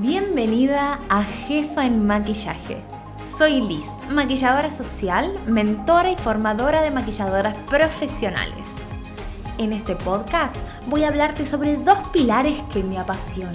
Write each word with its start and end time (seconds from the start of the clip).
Bienvenida 0.00 1.00
a 1.08 1.24
Jefa 1.24 1.86
en 1.86 2.06
Maquillaje. 2.06 2.82
Soy 3.38 3.62
Liz, 3.62 3.86
maquilladora 4.10 4.70
social, 4.70 5.34
mentora 5.46 6.10
y 6.10 6.16
formadora 6.16 6.82
de 6.82 6.90
maquilladoras 6.90 7.54
profesionales. 7.70 8.68
En 9.56 9.72
este 9.72 9.96
podcast 9.96 10.56
voy 10.86 11.04
a 11.04 11.08
hablarte 11.08 11.46
sobre 11.46 11.78
dos 11.78 11.96
pilares 12.12 12.60
que 12.74 12.82
me 12.82 12.98
apasionan, 12.98 13.54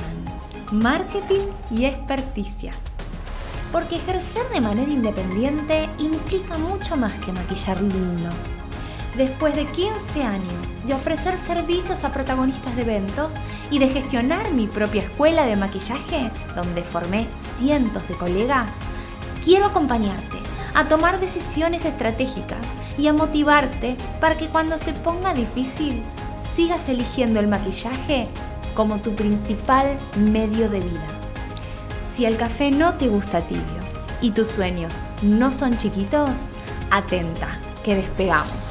marketing 0.72 1.46
y 1.70 1.86
experticia. 1.86 2.72
Porque 3.72 3.98
ejercer 3.98 4.50
de 4.50 4.62
manera 4.62 4.92
independiente 4.92 5.92
implica 6.00 6.58
mucho 6.58 6.98
más 6.98 7.14
que 7.24 7.32
maquillar 7.34 7.80
lindo 7.80 8.32
después 9.16 9.56
de 9.56 9.66
15 9.66 10.24
años 10.24 10.86
de 10.86 10.94
ofrecer 10.94 11.38
servicios 11.38 12.04
a 12.04 12.12
protagonistas 12.12 12.76
de 12.76 12.84
eventos 12.84 13.34
y 13.70 13.80
de 13.80 13.90
gestionar 13.90 14.52
mi 14.52 14.68
propia 14.68 15.04
escuela 15.04 15.46
de 15.46 15.56
maquillaje, 15.56 16.32
donde 16.56 16.84
formé 16.84 17.28
cientos 17.40 18.08
de 18.08 18.16
colegas, 18.16 18.76
quiero 19.44 19.66
acompañarte 19.66 20.38
a 20.74 20.86
tomar 20.86 21.20
decisiones 21.20 21.86
estratégicas 21.86 22.66
y 22.98 23.08
a 23.08 23.14
motivarte 23.14 23.98
para 24.20 24.38
que 24.38 24.48
cuando 24.48 24.78
se 24.78 24.94
ponga 24.94 25.34
difícil 25.34 26.02
sigas 26.56 26.90
eligiendo 26.90 27.40
el 27.40 27.48
maquillaje 27.48 28.28
como 28.74 29.00
tu 29.00 29.14
principal 29.16 29.98
medio 30.18 30.70
de 30.70 30.80
vida. 30.80 31.08
Si 32.16 32.26
el 32.26 32.38
café 32.38 32.72
no 32.72 32.94
te 32.94 33.08
gusta 33.08 33.42
tibio 33.42 33.64
y 34.22 34.32
tus 34.32 34.48
sueños 34.48 35.00
no 35.22 35.52
son 35.52 35.78
chiquitos, 35.78 36.56
atenta, 36.90 37.58
que 37.84 37.96
despegamos. 37.96 38.71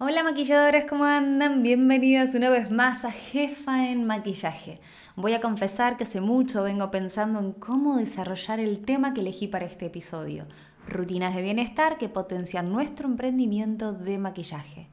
Hola 0.00 0.24
maquilladoras, 0.24 0.88
¿cómo 0.88 1.04
andan? 1.04 1.62
Bienvenidas 1.62 2.34
una 2.34 2.50
vez 2.50 2.68
más 2.68 3.04
a 3.04 3.12
Jefa 3.12 3.90
en 3.90 4.04
Maquillaje. 4.04 4.80
Voy 5.14 5.34
a 5.34 5.40
confesar 5.40 5.96
que 5.96 6.02
hace 6.02 6.20
mucho 6.20 6.64
vengo 6.64 6.90
pensando 6.90 7.38
en 7.38 7.52
cómo 7.52 7.96
desarrollar 7.96 8.58
el 8.58 8.84
tema 8.84 9.14
que 9.14 9.20
elegí 9.20 9.46
para 9.46 9.66
este 9.66 9.86
episodio, 9.86 10.46
rutinas 10.88 11.36
de 11.36 11.42
bienestar 11.42 11.96
que 11.96 12.08
potencian 12.08 12.72
nuestro 12.72 13.06
emprendimiento 13.06 13.92
de 13.92 14.18
maquillaje. 14.18 14.88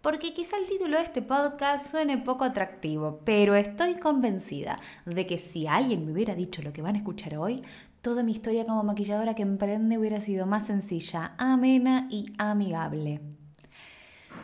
Porque 0.00 0.32
quizá 0.32 0.56
el 0.56 0.68
título 0.68 0.96
de 0.96 1.02
este 1.02 1.20
podcast 1.20 1.90
suene 1.90 2.16
poco 2.16 2.44
atractivo, 2.44 3.20
pero 3.26 3.54
estoy 3.54 3.96
convencida 3.96 4.80
de 5.04 5.26
que 5.26 5.36
si 5.36 5.66
alguien 5.66 6.06
me 6.06 6.12
hubiera 6.12 6.34
dicho 6.34 6.62
lo 6.62 6.72
que 6.72 6.80
van 6.80 6.94
a 6.94 6.98
escuchar 6.98 7.36
hoy, 7.36 7.62
toda 8.00 8.22
mi 8.22 8.32
historia 8.32 8.64
como 8.64 8.84
maquilladora 8.84 9.34
que 9.34 9.42
emprende 9.42 9.98
hubiera 9.98 10.22
sido 10.22 10.46
más 10.46 10.64
sencilla, 10.64 11.34
amena 11.36 12.08
y 12.10 12.32
amigable. 12.38 13.20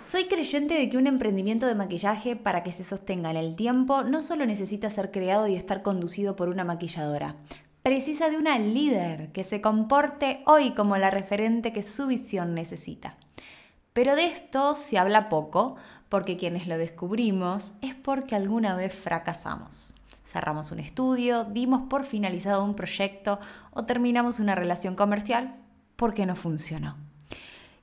Soy 0.01 0.25
creyente 0.25 0.75
de 0.75 0.89
que 0.89 0.97
un 0.97 1.07
emprendimiento 1.07 1.67
de 1.67 1.75
maquillaje 1.75 2.35
para 2.35 2.63
que 2.63 2.73
se 2.73 2.85
sostenga 2.85 3.31
en 3.31 3.37
el 3.37 3.55
tiempo 3.55 4.03
no 4.03 4.23
solo 4.23 4.47
necesita 4.47 4.89
ser 4.89 5.11
creado 5.11 5.47
y 5.47 5.57
estar 5.57 5.83
conducido 5.83 6.37
por 6.37 6.49
una 6.49 6.65
maquilladora, 6.65 7.37
precisa 7.83 8.31
de 8.31 8.39
una 8.39 8.59
líder 8.59 9.31
que 9.33 9.45
se 9.45 9.61
comporte 9.61 10.43
hoy 10.47 10.71
como 10.71 10.97
la 10.97 11.11
referente 11.11 11.75
que 11.75 11.83
su 11.83 12.07
visión 12.07 12.55
necesita. 12.55 13.19
Pero 13.93 14.17
de 14.17 14.25
esto 14.25 14.75
se 14.75 14.97
habla 14.97 15.29
poco, 15.29 15.77
porque 16.09 16.39
quienes 16.39 16.67
lo 16.67 16.79
descubrimos 16.79 17.75
es 17.83 17.95
porque 17.95 18.35
alguna 18.35 18.75
vez 18.75 18.95
fracasamos. 18.95 19.93
Cerramos 20.25 20.71
un 20.71 20.81
estudio, 20.81 21.45
dimos 21.45 21.83
por 21.91 22.05
finalizado 22.05 22.65
un 22.65 22.75
proyecto 22.75 23.39
o 23.73 23.85
terminamos 23.85 24.41
una 24.41 24.55
relación 24.55 24.95
comercial 24.95 25.57
porque 25.97 26.25
no 26.25 26.37
funcionó. 26.37 27.10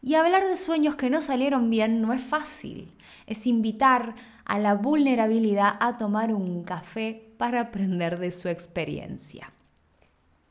Y 0.02 0.16
hablar 0.16 0.48
de 0.48 0.58
sueños 0.58 0.96
que 0.96 1.10
no 1.10 1.22
salieron 1.22 1.70
bien 1.70 2.02
no 2.02 2.14
es 2.14 2.22
fácil. 2.22 2.92
Es 3.26 3.48
invitar 3.48 4.16
a 4.46 4.60
la 4.60 4.76
vulnerabilidad 4.76 5.76
a 5.80 5.98
tomar 5.98 6.34
un 6.34 6.64
café 6.64 7.34
para 7.38 7.62
aprender 7.62 8.20
de 8.20 8.32
su 8.32 8.48
experiencia. 8.48 9.52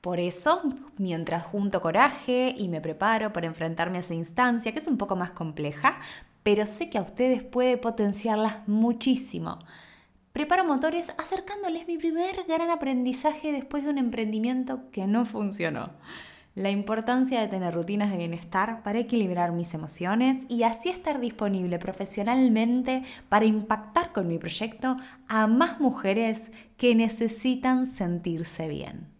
Por 0.00 0.20
eso, 0.20 0.62
mientras 0.98 1.44
junto 1.44 1.80
coraje 1.80 2.54
y 2.56 2.68
me 2.68 2.80
preparo 2.80 3.32
para 3.32 3.46
enfrentarme 3.46 3.98
a 3.98 4.00
esa 4.00 4.14
instancia, 4.14 4.72
que 4.72 4.78
es 4.78 4.86
un 4.86 4.98
poco 4.98 5.16
más 5.16 5.32
compleja, 5.32 5.98
pero 6.42 6.64
sé 6.66 6.90
que 6.90 6.98
a 6.98 7.02
ustedes 7.02 7.42
puede 7.42 7.76
potenciarlas 7.76 8.68
muchísimo. 8.68 9.58
Preparo 10.32 10.64
motores 10.64 11.12
acercándoles 11.18 11.88
mi 11.88 11.96
primer 11.98 12.44
gran 12.46 12.70
aprendizaje 12.70 13.52
después 13.52 13.84
de 13.84 13.90
un 13.90 13.98
emprendimiento 13.98 14.90
que 14.92 15.06
no 15.06 15.24
funcionó 15.24 15.90
la 16.56 16.70
importancia 16.70 17.38
de 17.38 17.48
tener 17.48 17.74
rutinas 17.74 18.10
de 18.10 18.16
bienestar 18.16 18.82
para 18.82 18.98
equilibrar 18.98 19.52
mis 19.52 19.74
emociones 19.74 20.46
y 20.48 20.62
así 20.62 20.88
estar 20.88 21.20
disponible 21.20 21.78
profesionalmente 21.78 23.04
para 23.28 23.44
impactar 23.44 24.12
con 24.12 24.26
mi 24.26 24.38
proyecto 24.38 24.96
a 25.28 25.46
más 25.46 25.80
mujeres 25.80 26.50
que 26.78 26.94
necesitan 26.94 27.86
sentirse 27.86 28.68
bien. 28.68 29.14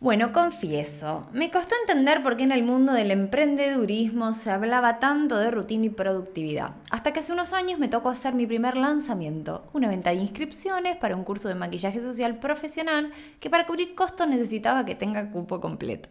Bueno, 0.00 0.32
confieso, 0.32 1.26
me 1.32 1.50
costó 1.50 1.74
entender 1.80 2.22
por 2.22 2.36
qué 2.36 2.44
en 2.44 2.52
el 2.52 2.62
mundo 2.62 2.92
del 2.92 3.10
emprendedurismo 3.10 4.32
se 4.32 4.52
hablaba 4.52 5.00
tanto 5.00 5.36
de 5.36 5.50
rutina 5.50 5.86
y 5.86 5.90
productividad, 5.90 6.76
hasta 6.92 7.12
que 7.12 7.18
hace 7.18 7.32
unos 7.32 7.52
años 7.52 7.80
me 7.80 7.88
tocó 7.88 8.10
hacer 8.10 8.32
mi 8.34 8.46
primer 8.46 8.76
lanzamiento, 8.76 9.68
una 9.72 9.88
venta 9.88 10.10
de 10.10 10.16
inscripciones 10.16 10.96
para 10.98 11.16
un 11.16 11.24
curso 11.24 11.48
de 11.48 11.56
maquillaje 11.56 12.00
social 12.00 12.38
profesional 12.38 13.10
que 13.40 13.50
para 13.50 13.66
cubrir 13.66 13.96
costos 13.96 14.28
necesitaba 14.28 14.84
que 14.84 14.94
tenga 14.94 15.32
cupo 15.32 15.60
completo. 15.60 16.10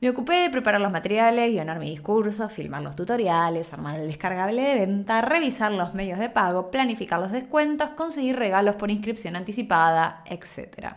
Me 0.00 0.08
ocupé 0.08 0.36
de 0.36 0.48
preparar 0.48 0.80
los 0.80 0.92
materiales, 0.92 1.52
guionar 1.52 1.78
mi 1.78 1.90
discurso, 1.90 2.48
filmar 2.48 2.80
los 2.80 2.96
tutoriales, 2.96 3.70
armar 3.74 4.00
el 4.00 4.08
descargable 4.08 4.62
de 4.62 4.86
venta, 4.86 5.20
revisar 5.20 5.72
los 5.72 5.92
medios 5.92 6.18
de 6.18 6.30
pago, 6.30 6.70
planificar 6.70 7.20
los 7.20 7.32
descuentos, 7.32 7.90
conseguir 7.90 8.36
regalos 8.36 8.76
por 8.76 8.90
inscripción 8.90 9.36
anticipada, 9.36 10.24
etc. 10.24 10.94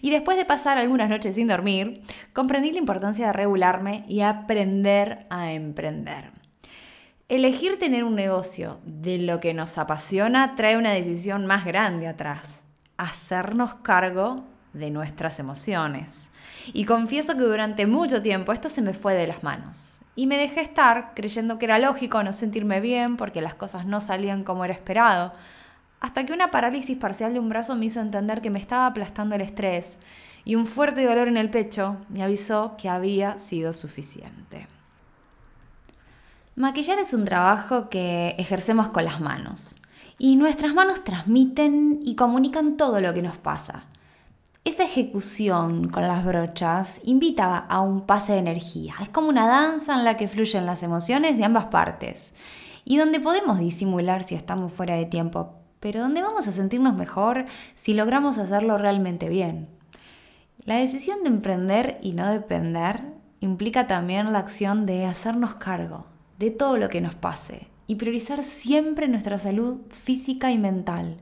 Y 0.00 0.10
después 0.10 0.38
de 0.38 0.46
pasar 0.46 0.78
algunas 0.78 1.10
noches 1.10 1.34
sin 1.34 1.48
dormir, 1.48 2.00
comprendí 2.32 2.72
la 2.72 2.78
importancia 2.78 3.26
de 3.26 3.34
regularme 3.34 4.06
y 4.08 4.22
aprender 4.22 5.26
a 5.28 5.52
emprender. 5.52 6.30
Elegir 7.28 7.78
tener 7.78 8.04
un 8.04 8.14
negocio 8.14 8.80
de 8.86 9.18
lo 9.18 9.38
que 9.38 9.52
nos 9.52 9.76
apasiona 9.76 10.54
trae 10.54 10.78
una 10.78 10.92
decisión 10.92 11.44
más 11.44 11.66
grande 11.66 12.08
atrás, 12.08 12.62
hacernos 12.96 13.74
cargo 13.74 14.46
de 14.76 14.90
nuestras 14.90 15.38
emociones. 15.38 16.30
Y 16.72 16.84
confieso 16.84 17.34
que 17.34 17.42
durante 17.42 17.86
mucho 17.86 18.22
tiempo 18.22 18.52
esto 18.52 18.68
se 18.68 18.82
me 18.82 18.94
fue 18.94 19.14
de 19.14 19.26
las 19.26 19.42
manos. 19.42 20.00
Y 20.14 20.26
me 20.26 20.38
dejé 20.38 20.60
estar 20.60 21.12
creyendo 21.14 21.58
que 21.58 21.66
era 21.66 21.78
lógico 21.78 22.22
no 22.22 22.32
sentirme 22.32 22.80
bien 22.80 23.16
porque 23.16 23.40
las 23.40 23.54
cosas 23.54 23.86
no 23.86 24.00
salían 24.00 24.44
como 24.44 24.64
era 24.64 24.74
esperado. 24.74 25.32
Hasta 26.00 26.24
que 26.24 26.32
una 26.32 26.50
parálisis 26.50 26.96
parcial 26.96 27.32
de 27.32 27.38
un 27.38 27.48
brazo 27.48 27.74
me 27.74 27.86
hizo 27.86 28.00
entender 28.00 28.40
que 28.40 28.50
me 28.50 28.58
estaba 28.58 28.86
aplastando 28.86 29.34
el 29.34 29.40
estrés 29.40 29.98
y 30.44 30.54
un 30.54 30.66
fuerte 30.66 31.04
dolor 31.04 31.28
en 31.28 31.36
el 31.36 31.50
pecho 31.50 31.96
me 32.08 32.22
avisó 32.22 32.76
que 32.80 32.88
había 32.88 33.38
sido 33.38 33.72
suficiente. 33.72 34.68
Maquillar 36.54 36.98
es 36.98 37.12
un 37.12 37.24
trabajo 37.24 37.90
que 37.90 38.34
ejercemos 38.38 38.88
con 38.88 39.04
las 39.04 39.20
manos 39.20 39.76
y 40.18 40.36
nuestras 40.36 40.72
manos 40.72 41.04
transmiten 41.04 42.00
y 42.02 42.14
comunican 42.14 42.76
todo 42.76 43.00
lo 43.00 43.12
que 43.12 43.22
nos 43.22 43.36
pasa. 43.36 43.84
Esa 44.66 44.82
ejecución 44.82 45.90
con 45.90 46.08
las 46.08 46.24
brochas 46.24 47.00
invita 47.04 47.56
a 47.56 47.80
un 47.82 48.00
pase 48.00 48.32
de 48.32 48.40
energía. 48.40 48.96
Es 49.00 49.08
como 49.08 49.28
una 49.28 49.46
danza 49.46 49.94
en 49.94 50.02
la 50.02 50.16
que 50.16 50.26
fluyen 50.26 50.66
las 50.66 50.82
emociones 50.82 51.38
de 51.38 51.44
ambas 51.44 51.66
partes 51.66 52.34
y 52.84 52.96
donde 52.96 53.20
podemos 53.20 53.60
disimular 53.60 54.24
si 54.24 54.34
estamos 54.34 54.72
fuera 54.72 54.96
de 54.96 55.04
tiempo, 55.04 55.54
pero 55.78 56.00
donde 56.00 56.20
vamos 56.20 56.48
a 56.48 56.52
sentirnos 56.52 56.96
mejor 56.96 57.44
si 57.76 57.94
logramos 57.94 58.38
hacerlo 58.38 58.76
realmente 58.76 59.28
bien. 59.28 59.68
La 60.64 60.74
decisión 60.78 61.22
de 61.22 61.28
emprender 61.28 62.00
y 62.02 62.14
no 62.14 62.28
depender 62.28 63.04
implica 63.38 63.86
también 63.86 64.32
la 64.32 64.40
acción 64.40 64.84
de 64.84 65.06
hacernos 65.06 65.54
cargo 65.54 66.06
de 66.40 66.50
todo 66.50 66.76
lo 66.76 66.88
que 66.88 67.00
nos 67.00 67.14
pase 67.14 67.68
y 67.86 67.94
priorizar 67.94 68.42
siempre 68.42 69.06
nuestra 69.06 69.38
salud 69.38 69.82
física 69.90 70.50
y 70.50 70.58
mental 70.58 71.18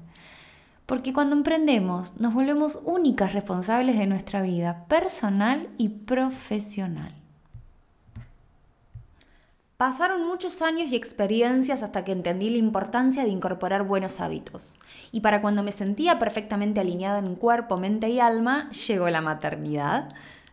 porque 0.87 1.13
cuando 1.13 1.35
emprendemos 1.35 2.21
nos 2.21 2.35
volvemos 2.35 2.81
únicas 2.85 3.33
responsables 3.33 3.97
de 3.99 4.07
nuestra 4.07 4.43
vida 4.43 4.85
personal 4.89 5.69
y 5.79 5.89
profesional. 5.89 7.15
Pasaron 9.77 10.27
muchos 10.27 10.63
años 10.63 10.93
y 10.93 10.97
experiencias 10.97 11.83
hasta 11.83 12.05
que 12.05 12.13
entendí 12.13 12.49
la 12.49 12.59
importancia 12.59 13.25
de 13.25 13.31
incorporar 13.31 13.83
buenos 13.83 14.21
hábitos. 14.21 14.79
Y 15.11 15.21
para 15.21 15.41
cuando 15.41 15.65
me 15.65 15.73
sentía 15.73 16.19
perfectamente 16.21 16.81
alineada 16.81 17.19
en 17.19 17.35
cuerpo, 17.35 17.77
mente 17.77 18.09
y 18.09 18.21
alma, 18.21 18.71
llegó 18.71 19.11
la 19.11 19.21
maternidad. 19.21 20.11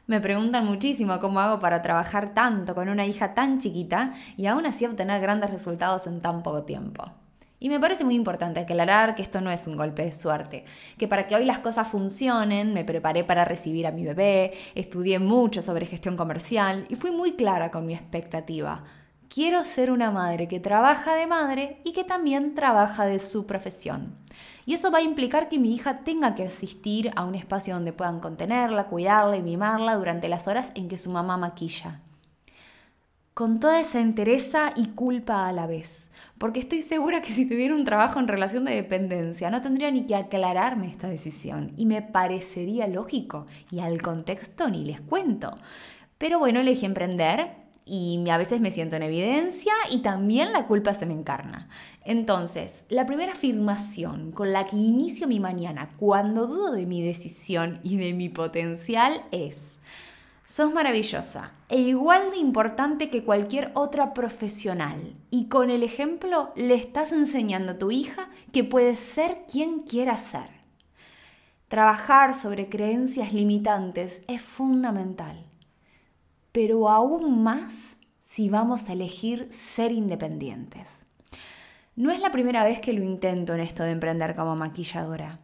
Me 0.08 0.20
preguntan 0.20 0.66
muchísimo 0.66 1.20
cómo 1.20 1.40
hago 1.40 1.60
para 1.60 1.84
trabajar 1.84 2.34
tanto 2.34 2.74
con 2.74 2.90
una 2.90 3.06
hija 3.06 3.36
tan 3.36 3.60
chiquita 3.60 4.14
y 4.38 4.48
aún 4.48 4.66
así 4.66 4.86
obtener 4.86 5.22
grandes 5.22 5.52
resultados 5.52 6.08
en 6.08 6.20
tan 6.22 6.42
poco 6.42 6.64
tiempo. 6.64 7.12
Y 7.64 7.70
me 7.70 7.80
parece 7.80 8.04
muy 8.04 8.16
importante 8.16 8.60
aclarar 8.60 9.14
que 9.14 9.22
esto 9.22 9.40
no 9.40 9.52
es 9.52 9.68
un 9.68 9.78
golpe 9.78 10.04
de 10.04 10.14
suerte, 10.14 10.66
que 10.98 11.08
para 11.08 11.28
que 11.28 11.36
hoy 11.36 11.46
las 11.46 11.60
cosas 11.60 11.88
funcionen 11.88 12.74
me 12.74 12.84
preparé 12.84 13.24
para 13.24 13.46
recibir 13.46 13.86
a 13.86 13.92
mi 13.92 14.04
bebé, 14.04 14.54
estudié 14.74 15.20
mucho 15.20 15.62
sobre 15.62 15.86
gestión 15.86 16.18
comercial 16.18 16.88
y 16.90 16.96
fui 16.96 17.12
muy 17.12 17.34
clara 17.34 17.70
con 17.70 17.86
mi 17.86 17.94
expectativa. 17.94 18.84
quiero 19.30 19.64
ser 19.64 19.92
una 19.92 20.10
madre 20.10 20.48
que 20.48 20.60
trabaja 20.60 21.14
de 21.14 21.28
madre 21.28 21.82
y 21.84 21.94
que 21.94 22.04
también 22.04 22.56
trabaja 22.56 23.06
de 23.06 23.20
su 23.20 23.46
profesión. 23.46 24.18
Y 24.66 24.74
eso 24.74 24.90
va 24.90 24.98
a 24.98 25.04
implicar 25.04 25.48
que 25.48 25.60
mi 25.60 25.74
hija 25.76 26.00
tenga 26.00 26.34
que 26.34 26.48
asistir 26.48 27.12
a 27.16 27.24
un 27.26 27.36
espacio 27.36 27.76
donde 27.76 27.94
puedan 27.94 28.20
contenerla, 28.22 28.88
cuidarla 28.88 29.38
y 29.38 29.44
mimarla 29.44 29.96
durante 29.98 30.30
las 30.30 30.48
horas 30.48 30.72
en 30.74 30.90
que 30.90 30.98
su 30.98 31.12
mamá 31.12 31.38
maquilla. 31.38 32.02
Con 33.42 33.60
toda 33.60 33.80
esa 33.80 34.00
entereza 34.00 34.72
y 34.76 34.90
culpa 34.90 35.48
a 35.48 35.52
la 35.52 35.66
vez, 35.66 36.12
porque 36.38 36.60
estoy 36.60 36.84
segura 36.84 37.24
que 37.24 37.32
si 37.32 37.48
tuviera 37.48 37.74
un 37.74 37.86
trabajo 37.86 38.20
en 38.20 38.28
relación 38.28 38.66
de 38.66 38.76
dependencia 38.76 39.50
no 39.50 39.64
tendría 39.64 39.90
ni 39.90 40.06
que 40.06 40.16
aclararme 40.16 40.86
esta 40.86 41.10
decisión 41.10 41.74
y 41.76 41.88
me 41.88 42.04
parecería 42.04 42.86
lógico 42.86 43.48
y 43.72 43.80
al 43.80 44.00
contexto 44.04 44.70
ni 44.70 44.86
les 44.86 45.02
cuento. 45.02 45.58
Pero 46.20 46.38
bueno, 46.38 46.60
elegí 46.60 46.86
emprender 46.86 47.54
y 47.84 48.24
a 48.30 48.38
veces 48.38 48.62
me 48.62 48.70
siento 48.70 48.96
en 48.98 49.02
evidencia 49.02 49.74
y 49.90 50.04
también 50.04 50.54
la 50.54 50.68
culpa 50.68 50.94
se 50.94 51.08
me 51.08 51.16
encarna. 51.16 51.68
Entonces, 52.06 52.86
la 52.90 53.08
primera 53.08 53.32
afirmación 53.32 54.34
con 54.34 54.54
la 54.54 54.66
que 54.66 54.76
inicio 54.76 55.28
mi 55.28 55.40
mañana 55.40 55.90
cuando 55.98 56.46
dudo 56.46 56.74
de 56.74 56.86
mi 56.86 57.02
decisión 57.02 57.80
y 57.82 57.98
de 57.98 58.14
mi 58.14 58.30
potencial 58.30 59.24
es, 59.32 59.80
sos 60.52 60.74
maravillosa 60.74 61.54
e 61.70 61.80
igual 61.80 62.32
de 62.32 62.38
importante 62.38 63.10
que 63.10 63.24
cualquier 63.24 63.72
otra 63.74 64.14
profesional 64.14 65.16
y 65.30 65.48
con 65.48 65.70
el 65.70 65.82
ejemplo 65.82 66.52
le 66.56 66.76
estás 66.76 67.14
enseñando 67.14 67.72
a 67.74 67.78
tu 67.78 67.92
hija 67.92 68.30
que 68.52 68.66
puedes 68.66 69.00
ser 69.00 69.46
quien 69.50 69.84
quiera 69.84 70.18
ser. 70.18 70.50
Trabajar 71.70 72.34
sobre 72.34 72.68
creencias 72.68 73.32
limitantes 73.32 74.24
es 74.28 74.42
fundamental 74.42 75.46
pero 76.52 76.90
aún 76.90 77.44
más 77.44 77.98
si 78.22 78.50
vamos 78.50 78.90
a 78.90 78.94
elegir 78.94 79.48
ser 79.52 79.92
independientes. 79.92 81.06
No 81.96 82.12
es 82.12 82.20
la 82.20 82.32
primera 82.32 82.64
vez 82.64 82.80
que 82.80 82.94
lo 82.94 83.04
intento 83.04 83.54
en 83.54 83.62
esto 83.62 83.84
de 83.84 83.92
emprender 83.92 84.36
como 84.36 84.56
maquilladora. 84.56 85.40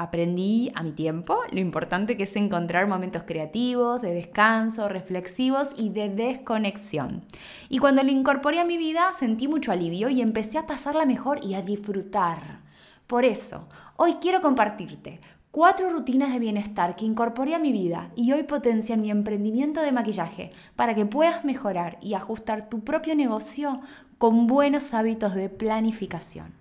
Aprendí 0.00 0.72
a 0.74 0.82
mi 0.82 0.92
tiempo 0.92 1.40
lo 1.52 1.60
importante 1.60 2.16
que 2.16 2.22
es 2.22 2.34
encontrar 2.34 2.86
momentos 2.86 3.24
creativos, 3.26 4.00
de 4.00 4.14
descanso, 4.14 4.88
reflexivos 4.88 5.74
y 5.76 5.90
de 5.90 6.08
desconexión. 6.08 7.26
Y 7.68 7.80
cuando 7.80 8.02
lo 8.02 8.10
incorporé 8.10 8.60
a 8.60 8.64
mi 8.64 8.78
vida 8.78 9.12
sentí 9.12 9.46
mucho 9.46 9.72
alivio 9.72 10.08
y 10.08 10.22
empecé 10.22 10.56
a 10.56 10.66
pasarla 10.66 11.04
mejor 11.04 11.44
y 11.44 11.52
a 11.52 11.60
disfrutar. 11.60 12.60
Por 13.06 13.26
eso, 13.26 13.68
hoy 13.98 14.14
quiero 14.22 14.40
compartirte 14.40 15.20
Cuatro 15.50 15.90
rutinas 15.90 16.32
de 16.32 16.38
bienestar 16.38 16.96
que 16.96 17.04
incorporé 17.04 17.54
a 17.54 17.58
mi 17.58 17.70
vida 17.70 18.10
y 18.16 18.32
hoy 18.32 18.44
potencian 18.44 19.02
mi 19.02 19.10
emprendimiento 19.10 19.82
de 19.82 19.92
maquillaje 19.92 20.52
para 20.76 20.94
que 20.94 21.04
puedas 21.04 21.44
mejorar 21.44 21.98
y 22.00 22.14
ajustar 22.14 22.70
tu 22.70 22.84
propio 22.84 23.14
negocio 23.16 23.80
con 24.16 24.46
buenos 24.46 24.94
hábitos 24.94 25.34
de 25.34 25.50
planificación. 25.50 26.59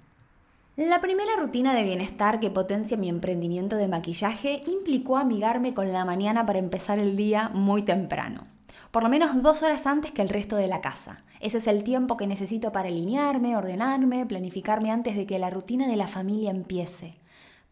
La 0.80 1.02
primera 1.02 1.36
rutina 1.38 1.74
de 1.74 1.84
bienestar 1.84 2.40
que 2.40 2.50
potencia 2.50 2.96
mi 2.96 3.10
emprendimiento 3.10 3.76
de 3.76 3.90
maquillaje 3.90 4.62
implicó 4.66 5.18
amigarme 5.18 5.74
con 5.74 5.92
la 5.92 6.06
mañana 6.06 6.46
para 6.46 6.60
empezar 6.60 7.00
el 7.00 7.18
día 7.18 7.50
muy 7.54 7.82
temprano, 7.82 8.48
por 8.90 9.04
lo 9.04 9.10
menos 9.10 9.44
dos 9.44 9.62
horas 9.62 9.86
antes 9.86 10.14
que 10.14 10.22
el 10.22 10.30
resto 10.30 10.56
de 10.56 10.68
la 10.68 10.80
casa. 10.80 11.26
Ese 11.42 11.58
es 11.58 11.68
el 11.68 11.84
tiempo 11.84 12.16
que 12.16 12.28
necesito 12.28 12.72
para 12.72 12.88
alinearme, 12.88 13.58
ordenarme, 13.58 14.26
planificarme 14.26 14.90
antes 14.90 15.18
de 15.18 15.26
que 15.26 15.38
la 15.38 15.50
rutina 15.50 15.86
de 15.86 15.98
la 15.98 16.08
familia 16.08 16.50
empiece. 16.50 17.16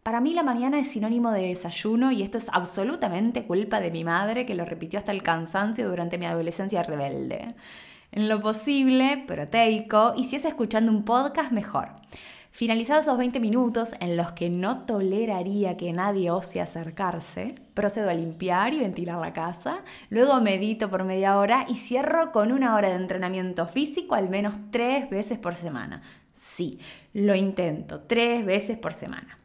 Para 0.03 0.19
mí 0.19 0.33
la 0.33 0.43
mañana 0.43 0.77
es 0.77 0.89
sinónimo 0.89 1.31
de 1.31 1.47
desayuno 1.47 2.11
y 2.11 2.23
esto 2.23 2.37
es 2.37 2.49
absolutamente 2.51 3.47
culpa 3.47 3.79
de 3.79 3.89
mi 3.89 4.03
madre 4.03 4.45
que 4.45 4.53
lo 4.53 4.65
repitió 4.65 4.99
hasta 4.99 5.13
el 5.13 5.23
cansancio 5.23 5.87
durante 5.87 6.17
mi 6.17 6.25
adolescencia 6.25 6.83
rebelde. 6.83 7.55
En 8.11 8.27
lo 8.27 8.41
posible, 8.41 9.23
proteico 9.25 10.13
y 10.17 10.25
si 10.25 10.35
es 10.35 10.43
escuchando 10.43 10.91
un 10.91 11.05
podcast, 11.05 11.53
mejor. 11.53 11.91
Finalizados 12.57 13.05
esos 13.05 13.19
20 13.19 13.39
minutos 13.39 13.91
en 13.99 14.17
los 14.17 14.31
que 14.31 14.49
no 14.49 14.79
toleraría 14.85 15.77
que 15.77 15.93
nadie 15.93 16.31
ose 16.31 16.59
acercarse, 16.59 17.53
procedo 17.75 18.09
a 18.09 18.15
limpiar 18.15 18.73
y 18.73 18.79
ventilar 18.79 19.19
la 19.19 19.31
casa, 19.31 19.83
luego 20.09 20.41
medito 20.41 20.89
por 20.89 21.03
media 21.03 21.37
hora 21.37 21.67
y 21.69 21.75
cierro 21.75 22.31
con 22.31 22.51
una 22.51 22.73
hora 22.73 22.89
de 22.89 22.95
entrenamiento 22.95 23.67
físico 23.67 24.15
al 24.15 24.29
menos 24.29 24.55
tres 24.71 25.07
veces 25.07 25.37
por 25.37 25.53
semana. 25.53 26.01
Sí, 26.33 26.79
lo 27.13 27.35
intento, 27.35 28.01
tres 28.01 28.43
veces 28.43 28.75
por 28.75 28.95
semana. 28.95 29.37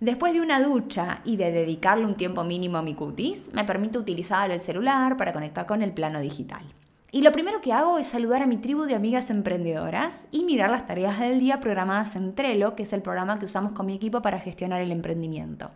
Después 0.00 0.32
de 0.32 0.40
una 0.40 0.62
ducha 0.62 1.20
y 1.26 1.36
de 1.36 1.52
dedicarle 1.52 2.06
un 2.06 2.14
tiempo 2.14 2.42
mínimo 2.42 2.78
a 2.78 2.82
mi 2.82 2.94
cutis, 2.94 3.50
me 3.52 3.64
permite 3.64 3.98
utilizar 3.98 4.50
el 4.50 4.60
celular 4.60 5.18
para 5.18 5.34
conectar 5.34 5.66
con 5.66 5.82
el 5.82 5.92
plano 5.92 6.20
digital. 6.20 6.64
Y 7.16 7.22
lo 7.22 7.32
primero 7.32 7.62
que 7.62 7.72
hago 7.72 7.96
es 7.96 8.08
saludar 8.08 8.42
a 8.42 8.46
mi 8.46 8.58
tribu 8.58 8.82
de 8.82 8.94
amigas 8.94 9.30
emprendedoras 9.30 10.28
y 10.32 10.44
mirar 10.44 10.70
las 10.70 10.84
tareas 10.84 11.18
del 11.18 11.40
día 11.40 11.60
programadas 11.60 12.14
en 12.14 12.34
Trello, 12.34 12.76
que 12.76 12.82
es 12.82 12.92
el 12.92 13.00
programa 13.00 13.38
que 13.38 13.46
usamos 13.46 13.72
con 13.72 13.86
mi 13.86 13.94
equipo 13.94 14.20
para 14.20 14.38
gestionar 14.38 14.82
el 14.82 14.92
emprendimiento. 14.92 15.70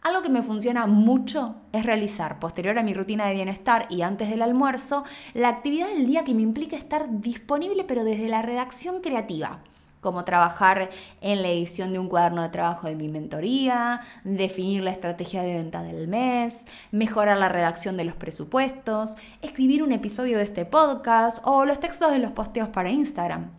Algo 0.00 0.22
que 0.22 0.30
me 0.30 0.40
funciona 0.40 0.86
mucho 0.86 1.56
es 1.72 1.84
realizar, 1.84 2.38
posterior 2.38 2.78
a 2.78 2.82
mi 2.82 2.94
rutina 2.94 3.26
de 3.26 3.34
bienestar 3.34 3.86
y 3.90 4.00
antes 4.00 4.30
del 4.30 4.40
almuerzo, 4.40 5.04
la 5.34 5.50
actividad 5.50 5.88
del 5.88 6.06
día 6.06 6.24
que 6.24 6.32
me 6.32 6.40
implica 6.40 6.74
estar 6.74 7.20
disponible 7.20 7.84
pero 7.84 8.02
desde 8.02 8.28
la 8.28 8.40
redacción 8.40 9.02
creativa 9.02 9.60
como 10.02 10.24
trabajar 10.24 10.90
en 11.22 11.40
la 11.40 11.48
edición 11.48 11.92
de 11.92 11.98
un 11.98 12.08
cuaderno 12.08 12.42
de 12.42 12.48
trabajo 12.50 12.88
de 12.88 12.96
mi 12.96 13.08
mentoría, 13.08 14.02
definir 14.24 14.82
la 14.82 14.90
estrategia 14.90 15.42
de 15.42 15.54
venta 15.54 15.82
del 15.82 16.08
mes, 16.08 16.66
mejorar 16.90 17.38
la 17.38 17.48
redacción 17.48 17.96
de 17.96 18.04
los 18.04 18.16
presupuestos, 18.16 19.16
escribir 19.40 19.82
un 19.82 19.92
episodio 19.92 20.36
de 20.36 20.44
este 20.44 20.66
podcast 20.66 21.38
o 21.44 21.64
los 21.64 21.80
textos 21.80 22.10
de 22.10 22.18
los 22.18 22.32
posteos 22.32 22.68
para 22.68 22.90
Instagram. 22.90 23.50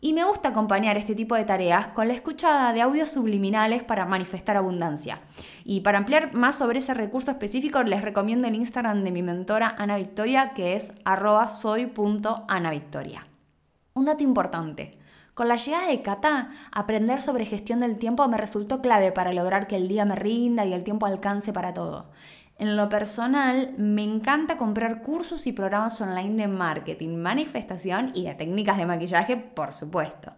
Y 0.00 0.12
me 0.12 0.24
gusta 0.24 0.50
acompañar 0.50 0.98
este 0.98 1.14
tipo 1.14 1.34
de 1.34 1.44
tareas 1.44 1.86
con 1.88 2.08
la 2.08 2.14
escuchada 2.14 2.74
de 2.74 2.82
audios 2.82 3.10
subliminales 3.10 3.82
para 3.82 4.04
manifestar 4.04 4.56
abundancia. 4.56 5.20
Y 5.64 5.80
para 5.80 5.96
ampliar 5.96 6.34
más 6.34 6.58
sobre 6.58 6.80
ese 6.80 6.92
recurso 6.92 7.30
específico, 7.30 7.82
les 7.84 8.02
recomiendo 8.02 8.46
el 8.46 8.54
Instagram 8.54 9.02
de 9.02 9.12
mi 9.12 9.22
mentora 9.22 9.74
Ana 9.78 9.96
Victoria, 9.96 10.52
que 10.52 10.76
es 10.76 10.92
arroba 11.06 11.48
soy.anavictoria. 11.48 13.26
Un 13.94 14.04
dato 14.04 14.24
importante. 14.24 14.98
Con 15.34 15.48
la 15.48 15.56
llegada 15.56 15.88
de 15.88 16.00
Kata, 16.00 16.50
aprender 16.70 17.20
sobre 17.20 17.44
gestión 17.44 17.80
del 17.80 17.98
tiempo 17.98 18.28
me 18.28 18.38
resultó 18.38 18.80
clave 18.80 19.10
para 19.10 19.32
lograr 19.32 19.66
que 19.66 19.74
el 19.74 19.88
día 19.88 20.04
me 20.04 20.14
rinda 20.14 20.64
y 20.64 20.72
el 20.72 20.84
tiempo 20.84 21.06
alcance 21.06 21.52
para 21.52 21.74
todo. 21.74 22.06
En 22.56 22.76
lo 22.76 22.88
personal, 22.88 23.74
me 23.76 24.04
encanta 24.04 24.56
comprar 24.56 25.02
cursos 25.02 25.48
y 25.48 25.52
programas 25.52 26.00
online 26.00 26.36
de 26.36 26.46
marketing, 26.46 27.16
manifestación 27.16 28.12
y 28.14 28.26
de 28.26 28.34
técnicas 28.36 28.76
de 28.76 28.86
maquillaje, 28.86 29.36
por 29.36 29.72
supuesto. 29.72 30.32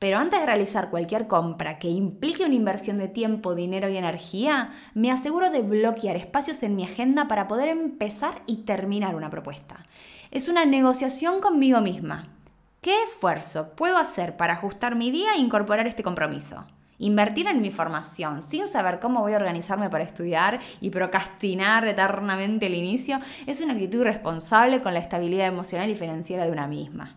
Pero 0.00 0.18
antes 0.18 0.40
de 0.40 0.46
realizar 0.46 0.90
cualquier 0.90 1.28
compra 1.28 1.78
que 1.78 1.88
implique 1.88 2.44
una 2.44 2.56
inversión 2.56 2.98
de 2.98 3.06
tiempo, 3.06 3.54
dinero 3.54 3.88
y 3.88 3.96
energía, 3.96 4.72
me 4.94 5.12
aseguro 5.12 5.50
de 5.50 5.62
bloquear 5.62 6.16
espacios 6.16 6.64
en 6.64 6.74
mi 6.74 6.82
agenda 6.82 7.28
para 7.28 7.46
poder 7.46 7.68
empezar 7.68 8.42
y 8.46 8.64
terminar 8.64 9.14
una 9.14 9.30
propuesta. 9.30 9.86
Es 10.32 10.48
una 10.48 10.64
negociación 10.64 11.40
conmigo 11.40 11.80
misma. 11.80 12.26
¿Qué 12.84 13.04
esfuerzo 13.04 13.70
puedo 13.70 13.96
hacer 13.96 14.36
para 14.36 14.52
ajustar 14.52 14.94
mi 14.94 15.10
día 15.10 15.32
e 15.32 15.38
incorporar 15.38 15.86
este 15.86 16.02
compromiso? 16.02 16.66
Invertir 16.98 17.46
en 17.46 17.62
mi 17.62 17.70
formación 17.70 18.42
sin 18.42 18.68
saber 18.68 19.00
cómo 19.00 19.22
voy 19.22 19.32
a 19.32 19.36
organizarme 19.36 19.88
para 19.88 20.04
estudiar 20.04 20.60
y 20.82 20.90
procrastinar 20.90 21.88
eternamente 21.88 22.66
el 22.66 22.74
inicio 22.74 23.20
es 23.46 23.62
una 23.62 23.72
actitud 23.72 24.00
irresponsable 24.00 24.82
con 24.82 24.92
la 24.92 25.00
estabilidad 25.00 25.46
emocional 25.46 25.88
y 25.88 25.94
financiera 25.94 26.44
de 26.44 26.52
una 26.52 26.66
misma. 26.66 27.16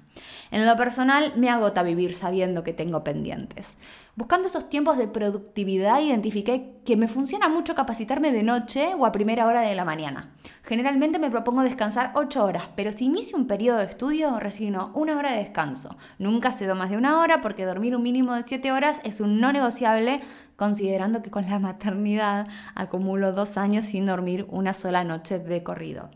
En 0.51 0.66
lo 0.66 0.75
personal, 0.75 1.34
me 1.36 1.50
agota 1.50 1.84
vivir 1.84 2.13
sabiendo 2.13 2.63
que 2.63 2.74
tengo 2.74 3.04
pendientes. 3.04 3.77
Buscando 4.16 4.48
esos 4.48 4.70
tiempos 4.70 4.98
de 4.98 5.08
productividad, 5.08 6.01
identifiqué 6.01 6.74
que 6.86 6.98
me 6.98 7.08
funciona 7.08 7.50
mucho 7.50 7.75
capacitarme 7.75 8.32
de 8.32 8.44
noche 8.44 8.96
o 8.98 9.06
a 9.06 9.12
primera 9.12 9.46
hora 9.46 9.62
de 9.62 9.75
la 9.75 9.86
mañana. 9.86 10.32
Generalmente 10.63 11.20
me 11.20 11.30
propongo 11.30 11.62
descansar 11.62 12.12
8 12.16 12.44
horas, 12.44 12.70
pero 12.75 12.92
si 12.92 13.06
inicio 13.06 13.38
un 13.38 13.48
periodo 13.48 13.77
de 13.77 13.86
estudio, 13.86 14.39
resigno 14.39 14.92
una 14.96 15.18
hora 15.18 15.32
de 15.32 15.38
descanso. 15.38 15.98
Nunca 16.18 16.51
cedo 16.51 16.75
más 16.75 16.89
de 16.89 16.98
una 16.98 17.20
hora 17.20 17.42
porque 17.42 17.66
dormir 17.66 17.96
un 17.96 18.04
mínimo 18.04 18.34
de 18.34 18.44
7 18.44 18.72
horas 18.72 19.01
es 19.04 19.22
un 19.22 19.39
no 19.39 19.51
negociable, 19.51 20.22
considerando 20.56 21.22
que 21.22 21.30
con 21.30 21.48
la 21.48 21.60
maternidad 21.60 22.48
acumulo 22.74 23.34
dos 23.34 23.58
años 23.58 23.86
sin 23.86 24.06
dormir 24.06 24.48
una 24.50 24.74
sola 24.74 25.04
noche 25.04 25.39
de 25.39 25.62
corrido. 25.63 26.10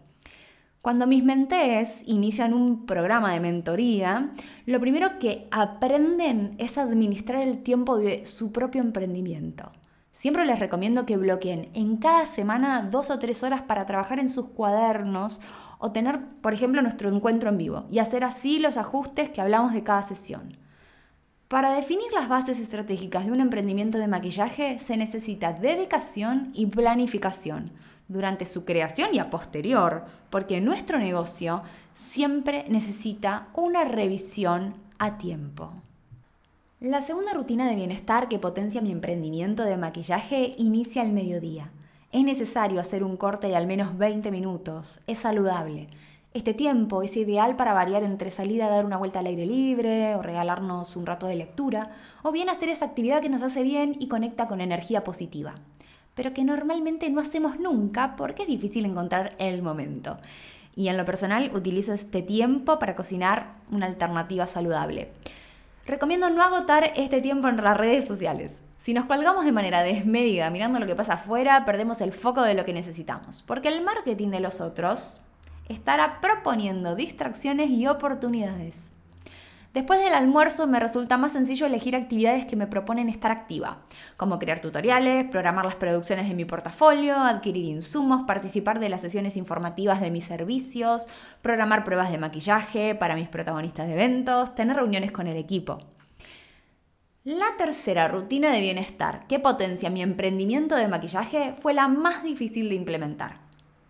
Cuando 0.81 1.05
mis 1.05 1.23
mentees 1.23 2.01
inician 2.07 2.55
un 2.55 2.87
programa 2.87 3.31
de 3.33 3.39
mentoría, 3.39 4.31
lo 4.65 4.79
primero 4.79 5.19
que 5.19 5.47
aprenden 5.51 6.55
es 6.57 6.79
administrar 6.79 7.43
el 7.43 7.61
tiempo 7.61 7.97
de 7.97 8.25
su 8.25 8.51
propio 8.51 8.81
emprendimiento. 8.81 9.71
Siempre 10.11 10.43
les 10.43 10.57
recomiendo 10.57 11.05
que 11.05 11.17
bloqueen 11.17 11.69
en 11.75 11.97
cada 11.97 12.25
semana 12.25 12.81
dos 12.81 13.11
o 13.11 13.19
tres 13.19 13.43
horas 13.43 13.61
para 13.61 13.85
trabajar 13.85 14.17
en 14.17 14.27
sus 14.27 14.47
cuadernos 14.47 15.39
o 15.77 15.91
tener, 15.91 16.19
por 16.41 16.51
ejemplo, 16.51 16.81
nuestro 16.81 17.13
encuentro 17.13 17.49
en 17.49 17.59
vivo 17.59 17.85
y 17.91 17.99
hacer 17.99 18.23
así 18.23 18.57
los 18.57 18.77
ajustes 18.77 19.29
que 19.29 19.39
hablamos 19.39 19.73
de 19.73 19.83
cada 19.83 20.01
sesión. 20.01 20.57
Para 21.47 21.75
definir 21.75 22.11
las 22.11 22.27
bases 22.27 22.59
estratégicas 22.59 23.27
de 23.27 23.31
un 23.31 23.39
emprendimiento 23.39 23.99
de 23.99 24.07
maquillaje 24.07 24.79
se 24.79 24.97
necesita 24.97 25.53
dedicación 25.53 26.49
y 26.55 26.65
planificación 26.65 27.71
durante 28.11 28.45
su 28.45 28.65
creación 28.65 29.09
y 29.13 29.19
a 29.19 29.29
posterior, 29.29 30.05
porque 30.29 30.61
nuestro 30.61 30.99
negocio 30.99 31.63
siempre 31.93 32.65
necesita 32.69 33.47
una 33.53 33.83
revisión 33.83 34.75
a 34.99 35.17
tiempo. 35.17 35.71
La 36.79 37.01
segunda 37.01 37.33
rutina 37.33 37.69
de 37.69 37.75
bienestar 37.75 38.27
que 38.27 38.39
potencia 38.39 38.81
mi 38.81 38.91
emprendimiento 38.91 39.63
de 39.63 39.77
maquillaje 39.77 40.55
inicia 40.57 41.03
al 41.03 41.11
mediodía. 41.11 41.71
Es 42.11 42.23
necesario 42.23 42.81
hacer 42.81 43.03
un 43.03 43.17
corte 43.17 43.47
de 43.47 43.55
al 43.55 43.67
menos 43.67 43.97
20 43.97 44.31
minutos. 44.31 44.99
Es 45.07 45.19
saludable. 45.19 45.87
Este 46.33 46.53
tiempo 46.53 47.03
es 47.03 47.17
ideal 47.17 47.55
para 47.55 47.73
variar 47.73 48.03
entre 48.03 48.31
salir 48.31 48.63
a 48.63 48.69
dar 48.69 48.85
una 48.85 48.97
vuelta 48.97 49.19
al 49.19 49.27
aire 49.27 49.45
libre 49.45 50.15
o 50.15 50.21
regalarnos 50.21 50.95
un 50.95 51.05
rato 51.05 51.27
de 51.27 51.35
lectura, 51.35 51.91
o 52.23 52.31
bien 52.31 52.49
hacer 52.49 52.69
esa 52.69 52.85
actividad 52.85 53.21
que 53.21 53.29
nos 53.29 53.43
hace 53.43 53.63
bien 53.63 53.95
y 53.99 54.07
conecta 54.07 54.47
con 54.47 54.61
energía 54.61 55.03
positiva, 55.03 55.55
pero 56.21 56.35
que 56.35 56.43
normalmente 56.43 57.09
no 57.09 57.19
hacemos 57.19 57.59
nunca 57.59 58.15
porque 58.15 58.43
es 58.43 58.47
difícil 58.47 58.85
encontrar 58.85 59.33
el 59.39 59.63
momento. 59.63 60.19
Y 60.75 60.89
en 60.89 60.95
lo 60.95 61.03
personal 61.03 61.49
utilizo 61.55 61.93
este 61.93 62.21
tiempo 62.21 62.77
para 62.77 62.95
cocinar 62.95 63.55
una 63.71 63.87
alternativa 63.87 64.45
saludable. 64.45 65.09
Recomiendo 65.87 66.29
no 66.29 66.43
agotar 66.43 66.93
este 66.95 67.21
tiempo 67.21 67.47
en 67.47 67.57
las 67.57 67.75
redes 67.75 68.05
sociales. 68.05 68.59
Si 68.77 68.93
nos 68.93 69.05
colgamos 69.05 69.45
de 69.45 69.51
manera 69.51 69.81
desmedida 69.81 70.51
mirando 70.51 70.77
lo 70.77 70.85
que 70.85 70.95
pasa 70.95 71.13
afuera, 71.13 71.65
perdemos 71.65 72.01
el 72.01 72.13
foco 72.13 72.43
de 72.43 72.53
lo 72.53 72.65
que 72.65 72.73
necesitamos, 72.73 73.41
porque 73.41 73.69
el 73.69 73.83
marketing 73.83 74.29
de 74.29 74.41
los 74.41 74.61
otros 74.61 75.25
estará 75.69 76.21
proponiendo 76.21 76.93
distracciones 76.93 77.71
y 77.71 77.87
oportunidades. 77.87 78.93
Después 79.73 80.03
del 80.03 80.13
almuerzo 80.13 80.67
me 80.67 80.81
resulta 80.81 81.17
más 81.17 81.31
sencillo 81.31 81.65
elegir 81.65 81.95
actividades 81.95 82.45
que 82.45 82.57
me 82.57 82.67
proponen 82.67 83.07
estar 83.07 83.31
activa, 83.31 83.77
como 84.17 84.37
crear 84.37 84.59
tutoriales, 84.59 85.29
programar 85.29 85.63
las 85.63 85.75
producciones 85.75 86.27
de 86.27 86.35
mi 86.35 86.43
portafolio, 86.43 87.15
adquirir 87.15 87.63
insumos, 87.63 88.23
participar 88.27 88.81
de 88.81 88.89
las 88.89 88.99
sesiones 88.99 89.37
informativas 89.37 90.01
de 90.01 90.11
mis 90.11 90.25
servicios, 90.25 91.07
programar 91.41 91.85
pruebas 91.85 92.11
de 92.11 92.17
maquillaje 92.17 92.95
para 92.95 93.15
mis 93.15 93.29
protagonistas 93.29 93.87
de 93.87 93.93
eventos, 93.93 94.55
tener 94.55 94.75
reuniones 94.75 95.13
con 95.13 95.27
el 95.27 95.37
equipo. 95.37 95.79
La 97.23 97.55
tercera 97.57 98.09
rutina 98.09 98.51
de 98.51 98.59
bienestar 98.59 99.25
que 99.27 99.39
potencia 99.39 99.89
mi 99.89 100.01
emprendimiento 100.01 100.75
de 100.75 100.89
maquillaje 100.89 101.53
fue 101.57 101.73
la 101.73 101.87
más 101.87 102.23
difícil 102.23 102.67
de 102.67 102.75
implementar. 102.75 103.39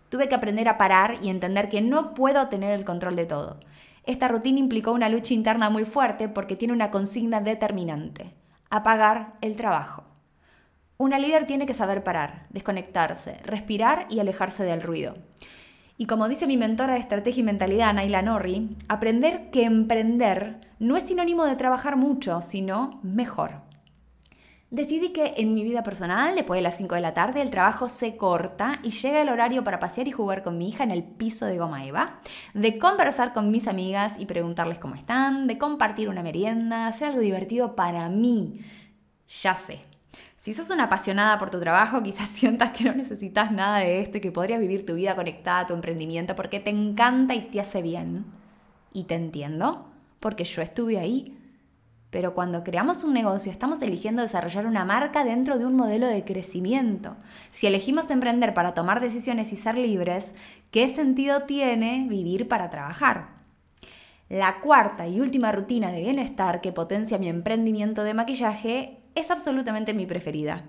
Tuve 0.10 0.30
que 0.30 0.36
aprender 0.36 0.68
a 0.70 0.78
parar 0.78 1.16
y 1.24 1.30
entender 1.30 1.70
que 1.70 1.82
no 1.82 2.14
puedo 2.14 2.50
tener 2.50 2.72
el 2.72 2.86
control 2.86 3.16
de 3.16 3.26
todo. 3.26 3.60
Esta 4.04 4.28
rutina 4.28 4.60
implicó 4.60 4.92
una 4.92 5.10
lucha 5.10 5.34
interna 5.34 5.70
muy 5.70 5.86
fuerte 5.86 6.28
porque 6.28 6.56
tiene 6.56 6.74
una 6.74 6.92
consigna 6.92 7.42
determinante, 7.42 8.34
apagar 8.70 9.34
el 9.42 9.56
trabajo. 9.56 10.04
Una 10.98 11.20
líder 11.20 11.46
tiene 11.46 11.66
que 11.66 11.74
saber 11.74 12.04
parar, 12.04 12.46
desconectarse, 12.50 13.40
respirar 13.44 14.08
y 14.10 14.20
alejarse 14.20 14.64
del 14.64 14.82
ruido. 14.82 15.16
Y 15.98 16.06
como 16.06 16.28
dice 16.28 16.48
mi 16.48 16.58
mentora 16.58 16.94
de 16.94 17.00
estrategia 17.00 17.42
y 17.42 17.44
mentalidad, 17.44 17.94
Naila 17.94 18.22
Norri, 18.24 18.76
aprender 18.88 19.52
que 19.52 19.64
emprender 19.64 20.60
no 20.80 20.98
es 20.98 21.04
sinónimo 21.04 21.46
de 21.46 21.56
trabajar 21.56 21.96
mucho, 21.96 22.42
sino 22.42 23.00
mejor. 23.04 23.71
Decidí 24.72 25.10
que 25.10 25.34
en 25.36 25.54
mi 25.54 25.66
vida 25.66 25.84
personal, 25.84 26.34
después 26.34 26.58
de 26.58 26.62
las 26.62 26.78
5 26.78 26.96
de 26.96 27.02
la 27.02 27.14
tarde, 27.14 27.42
el 27.42 27.50
trabajo 27.50 27.90
se 27.90 28.16
corta 28.16 28.80
y 28.84 28.92
llega 28.92 29.22
el 29.22 29.28
horario 29.28 29.66
para 29.66 29.80
pasear 29.80 30.08
y 30.08 30.14
jugar 30.14 30.44
con 30.44 30.58
mi 30.58 30.70
hija 30.70 30.86
en 30.86 30.92
el 30.92 31.04
piso 31.04 31.46
de 31.46 31.58
Goma 31.58 31.86
Eva, 31.86 32.22
de 32.54 32.80
conversar 32.80 33.34
con 33.34 33.52
mis 33.52 33.68
amigas 33.68 34.18
y 34.18 34.28
preguntarles 34.28 34.80
cómo 34.80 34.96
están, 34.96 35.46
de 35.48 35.58
compartir 35.58 36.08
una 36.08 36.24
merienda, 36.24 36.88
hacer 36.88 37.10
algo 37.10 37.20
divertido 37.20 37.76
para 37.76 38.08
mí. 38.08 38.62
Ya 39.42 39.56
sé. 39.56 39.82
Si 40.38 40.54
sos 40.54 40.70
una 40.70 40.86
apasionada 40.86 41.38
por 41.38 41.50
tu 41.50 41.60
trabajo, 41.60 42.02
quizás 42.04 42.30
sientas 42.30 42.70
que 42.70 42.86
no 42.86 42.94
necesitas 42.94 43.52
nada 43.52 43.80
de 43.80 44.00
esto 44.00 44.20
y 44.20 44.22
que 44.22 44.32
podrías 44.32 44.62
vivir 44.62 44.86
tu 44.86 44.96
vida 44.96 45.18
conectada 45.18 45.60
a 45.60 45.68
tu 45.68 45.74
emprendimiento 45.74 46.34
porque 46.38 46.62
te 46.62 46.70
encanta 46.70 47.36
y 47.36 47.42
te 47.42 47.60
hace 47.60 47.82
bien. 47.82 48.24
Y 48.94 49.04
te 49.04 49.16
entiendo, 49.16 49.92
porque 50.22 50.46
yo 50.46 50.62
estuve 50.62 50.98
ahí 50.98 51.41
pero 52.12 52.36
cuando 52.36 52.64
creamos 52.64 53.04
un 53.04 53.14
negocio 53.14 53.52
estamos 53.52 53.82
eligiendo 53.82 54.22
desarrollar 54.22 54.68
una 54.68 54.86
marca 54.86 55.24
dentro 55.24 55.58
de 55.58 55.66
un 55.66 55.76
modelo 55.76 56.06
de 56.08 56.24
crecimiento. 56.24 57.16
Si 57.52 57.66
elegimos 57.66 58.12
emprender 58.12 58.54
para 58.54 58.74
tomar 58.74 59.00
decisiones 59.00 59.52
y 59.54 59.56
ser 59.56 59.76
libres, 59.76 60.36
¿qué 60.70 60.88
sentido 60.88 61.44
tiene 61.44 62.06
vivir 62.08 62.48
para 62.48 62.70
trabajar? 62.70 63.30
La 64.30 64.60
cuarta 64.60 65.08
y 65.08 65.20
última 65.20 65.52
rutina 65.52 65.92
de 65.92 66.02
bienestar 66.02 66.62
que 66.62 66.72
potencia 66.72 67.18
mi 67.18 67.30
emprendimiento 67.30 68.04
de 68.04 68.14
maquillaje 68.14 69.00
es 69.16 69.32
absolutamente 69.32 69.94
mi 69.94 70.06
preferida. 70.06 70.64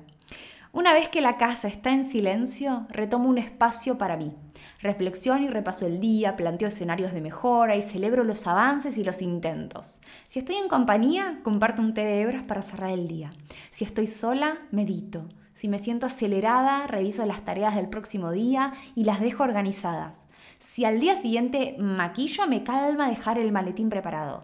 Una 0.75 0.95
vez 0.95 1.11
que 1.11 1.21
la 1.21 1.37
casa 1.37 1.69
está 1.69 1.91
en 1.91 2.03
silencio, 2.03 2.87
retomo 2.89 3.29
un 3.29 3.37
espacio 3.37 3.99
para 3.99 4.17
mí. 4.17 4.33
Reflexiono 4.81 5.45
y 5.45 5.49
repaso 5.49 5.87
el 5.87 6.01
día, 6.01 6.35
planteo 6.35 6.69
escenarios 6.69 7.13
de 7.13 7.21
mejora 7.21 7.77
y 7.77 7.83
celebro 7.83 8.25
los 8.25 8.47
avances 8.47 8.97
y 8.97 9.05
los 9.05 9.21
intentos. 9.21 10.01
Si 10.27 10.39
estoy 10.39 10.55
en 10.55 10.69
compañía, 10.69 11.41
comparto 11.43 11.83
un 11.83 11.93
té 11.93 12.01
de 12.07 12.23
hebras 12.23 12.47
para 12.47 12.63
cerrar 12.63 12.91
el 12.91 13.07
día. 13.07 13.35
Si 13.71 13.85
estoy 13.85 14.07
sola, 14.07 14.61
medito. 14.71 15.29
Si 15.53 15.69
me 15.69 15.79
siento 15.79 16.07
acelerada, 16.07 16.87
reviso 16.87 17.27
las 17.27 17.45
tareas 17.45 17.75
del 17.75 17.91
próximo 17.91 18.31
día 18.31 18.73
y 18.95 19.05
las 19.05 19.21
dejo 19.21 19.43
organizadas. 19.43 20.27
Si 20.59 20.87
al 20.87 21.01
día 21.01 21.17
siguiente 21.17 21.77
maquillo, 21.79 22.47
me 22.47 22.65
calma 22.65 23.11
dejar 23.11 23.39
el 23.39 23.53
maletín 23.53 23.91
preparado. 23.91 24.43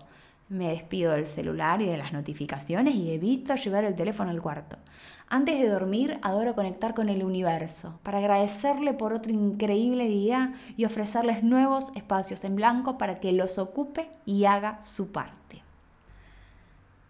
Me 0.50 0.68
despido 0.68 1.12
del 1.12 1.26
celular 1.26 1.80
y 1.80 1.87
de 1.87 1.97
las 1.97 2.12
notificaciones 2.12 2.94
y 2.94 3.12
evito 3.12 3.54
llevar 3.54 3.85
el 3.85 3.94
teléfono 3.94 4.30
al 4.30 4.42
cuarto. 4.42 4.76
Antes 5.30 5.58
de 5.61 5.68
dormir, 5.68 6.18
adoro 6.23 6.54
conectar 6.54 6.94
con 6.94 7.11
el 7.11 7.23
universo 7.23 7.99
para 8.02 8.16
agradecerle 8.16 8.94
por 8.94 9.12
otro 9.12 9.30
increíble 9.30 10.06
día 10.06 10.54
y 10.78 10.87
ofrecerles 10.87 11.42
nuevos 11.42 11.92
espacios 11.94 12.44
en 12.44 12.56
blanco 12.56 12.97
para 12.97 13.20
que 13.20 13.32
los 13.32 13.58
ocupe 13.58 14.08
y 14.25 14.47
haga 14.47 14.80
su 14.80 15.12
parte. 15.12 15.62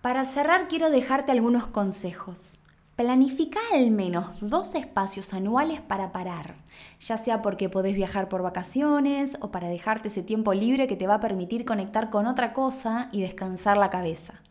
Para 0.00 0.25
cerrar, 0.25 0.66
quiero 0.66 0.90
dejarte 0.90 1.30
algunos 1.30 1.68
consejos. 1.68 2.58
Planifica 2.96 3.60
al 3.72 3.92
menos 3.92 4.26
dos 4.40 4.75
espacios 4.75 5.32
anuales 5.32 5.80
para 5.80 6.10
parar, 6.10 6.56
ya 6.98 7.18
sea 7.18 7.40
porque 7.40 7.68
podés 7.68 7.94
viajar 7.94 8.28
por 8.28 8.42
vacaciones 8.42 9.38
o 9.40 9.52
para 9.52 9.68
dejarte 9.68 10.08
ese 10.08 10.25
tiempo 10.25 10.54
libre 10.54 10.88
que 10.88 10.96
te 10.96 11.06
va 11.06 11.14
a 11.14 11.20
permitir 11.20 11.64
conectar 11.64 12.10
con 12.10 12.26
otra 12.26 12.52
cosa 12.52 13.10
y 13.12 13.20
descansar 13.20 13.76
la 13.76 13.90
cabeza. 13.90 14.42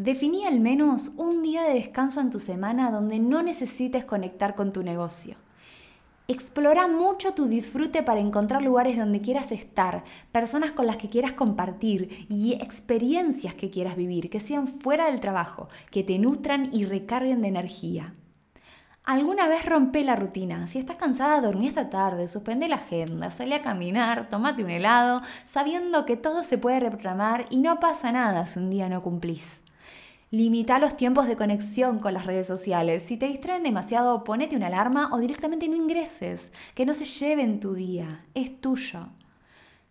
Definí 0.00 0.46
al 0.46 0.60
menos 0.60 1.12
un 1.18 1.42
día 1.42 1.62
de 1.62 1.74
descanso 1.74 2.22
en 2.22 2.30
tu 2.30 2.40
semana 2.40 2.90
donde 2.90 3.18
no 3.18 3.42
necesites 3.42 4.06
conectar 4.06 4.54
con 4.54 4.72
tu 4.72 4.82
negocio. 4.82 5.36
Explora 6.26 6.88
mucho 6.88 7.34
tu 7.34 7.48
disfrute 7.48 8.02
para 8.02 8.20
encontrar 8.20 8.62
lugares 8.62 8.96
donde 8.96 9.20
quieras 9.20 9.52
estar, 9.52 10.04
personas 10.32 10.70
con 10.70 10.86
las 10.86 10.96
que 10.96 11.10
quieras 11.10 11.32
compartir 11.32 12.26
y 12.30 12.54
experiencias 12.54 13.54
que 13.54 13.68
quieras 13.68 13.94
vivir, 13.94 14.30
que 14.30 14.40
sean 14.40 14.68
fuera 14.68 15.04
del 15.04 15.20
trabajo, 15.20 15.68
que 15.90 16.02
te 16.02 16.18
nutran 16.18 16.70
y 16.72 16.86
recarguen 16.86 17.42
de 17.42 17.48
energía. 17.48 18.14
¿Alguna 19.04 19.48
vez 19.48 19.66
rompe 19.66 20.02
la 20.02 20.16
rutina? 20.16 20.66
Si 20.66 20.78
estás 20.78 20.96
cansada, 20.96 21.42
dormí 21.42 21.68
esta 21.68 21.90
tarde, 21.90 22.26
suspende 22.28 22.68
la 22.68 22.76
agenda, 22.76 23.30
salí 23.30 23.52
a 23.52 23.60
caminar, 23.60 24.30
tómate 24.30 24.64
un 24.64 24.70
helado, 24.70 25.20
sabiendo 25.44 26.06
que 26.06 26.16
todo 26.16 26.42
se 26.42 26.56
puede 26.56 26.80
reprogramar 26.80 27.44
y 27.50 27.60
no 27.60 27.80
pasa 27.80 28.12
nada 28.12 28.46
si 28.46 28.60
un 28.60 28.70
día 28.70 28.88
no 28.88 29.02
cumplís. 29.02 29.59
Limita 30.32 30.78
los 30.78 30.96
tiempos 30.96 31.26
de 31.26 31.36
conexión 31.36 31.98
con 31.98 32.14
las 32.14 32.24
redes 32.24 32.46
sociales. 32.46 33.02
Si 33.02 33.16
te 33.16 33.26
distraen 33.26 33.64
demasiado, 33.64 34.22
ponete 34.22 34.54
una 34.54 34.68
alarma 34.68 35.10
o 35.12 35.18
directamente 35.18 35.66
no 35.68 35.74
ingreses. 35.74 36.52
Que 36.76 36.86
no 36.86 36.94
se 36.94 37.04
lleven 37.04 37.58
tu 37.58 37.74
día. 37.74 38.24
Es 38.34 38.60
tuyo. 38.60 39.08